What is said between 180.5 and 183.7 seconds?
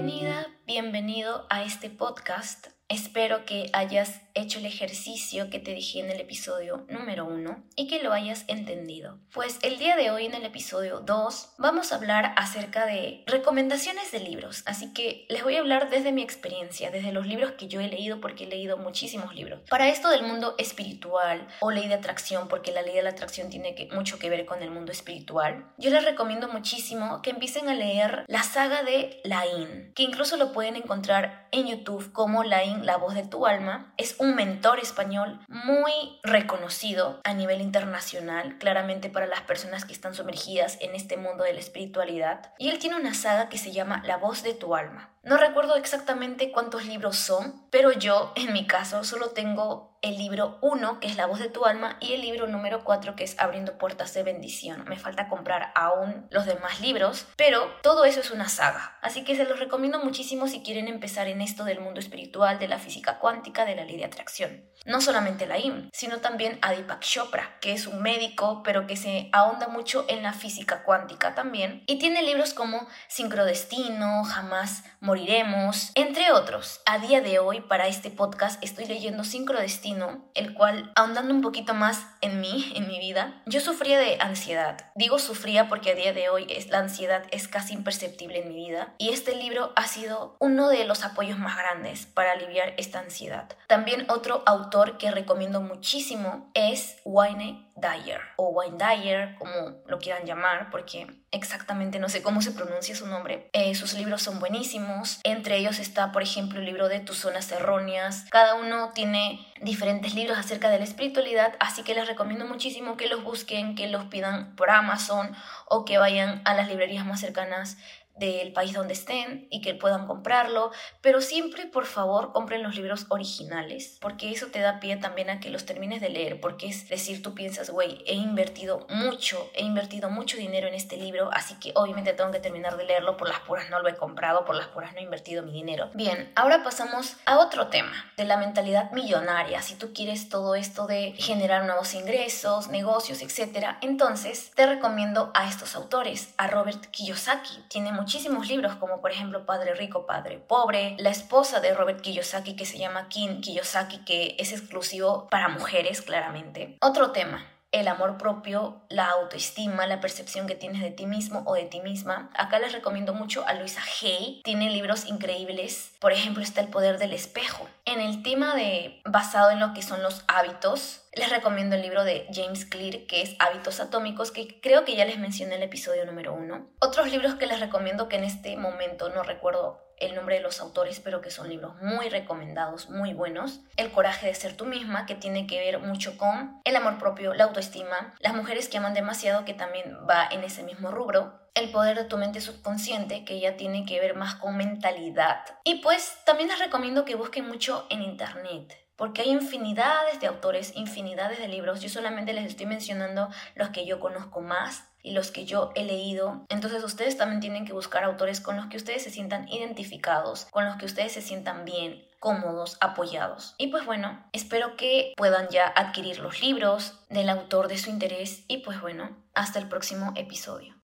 autores, pero que son libros muy recomendados, muy buenos.